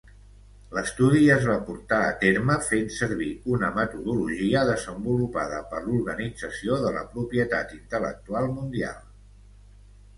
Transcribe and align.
L'estudi 0.77 1.19
es 1.33 1.43
va 1.49 1.57
portar 1.67 1.99
a 2.05 2.15
terme 2.23 2.55
fent 2.69 2.89
servir 2.95 3.29
una 3.57 3.71
metodologia 3.77 4.65
desenvolupada 4.73 5.63
per 5.75 5.85
l'Organització 5.87 6.83
de 6.87 6.97
la 7.01 7.07
Propietat 7.17 7.81
Intel·lectual 7.83 8.53
Mundial. 8.61 9.03